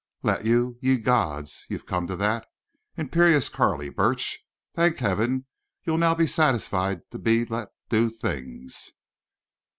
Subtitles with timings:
[0.23, 0.79] "Let you?
[0.81, 1.53] Ye gods!
[1.53, 2.47] So you've come to that?
[2.97, 4.43] Imperious Carley Burch!...
[4.73, 5.45] Thank Heaven,
[5.83, 8.93] you'll now be satisfied to be let do things."